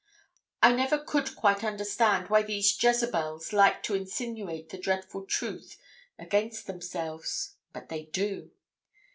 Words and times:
I 0.63 0.71
never 0.73 0.97
could 0.97 1.35
quite 1.35 1.63
understand 1.63 2.27
why 2.27 2.41
these 2.41 2.75
Jezebels 2.81 3.53
like 3.53 3.83
to 3.83 3.93
insinuate 3.93 4.69
the 4.69 4.79
dreadful 4.79 5.27
truth 5.27 5.77
against 6.17 6.65
themselves; 6.65 7.55
but 7.71 7.89
they 7.89 8.05
do. 8.05 8.49